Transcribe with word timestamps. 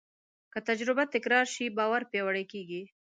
که 0.53 0.59
تجربه 0.67 1.03
تکرار 1.13 1.45
شي، 1.53 1.65
باور 1.77 2.01
پیاوړی 2.11 2.45
کېږي. 2.51 2.81